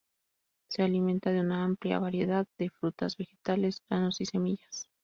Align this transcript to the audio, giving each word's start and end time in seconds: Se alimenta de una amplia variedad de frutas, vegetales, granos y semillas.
Se 0.67 0.81
alimenta 0.81 1.31
de 1.31 1.41
una 1.41 1.63
amplia 1.63 1.99
variedad 1.99 2.47
de 2.57 2.71
frutas, 2.71 3.17
vegetales, 3.17 3.83
granos 3.87 4.19
y 4.19 4.25
semillas. 4.25 4.87